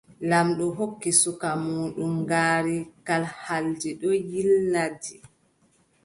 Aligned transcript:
Laamɗo 0.29 0.65
hokki 0.77 1.11
suka 1.21 1.47
muuɗum 1.65 2.13
ngaari 2.23 2.75
kalhaldi 3.07 3.89
ɗon 3.99 4.17
yiilna 4.31 4.81
ndi. 4.93 5.15